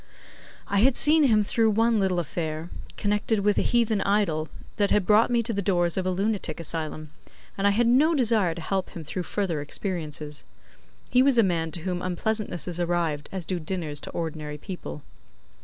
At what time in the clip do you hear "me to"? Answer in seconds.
5.29-5.53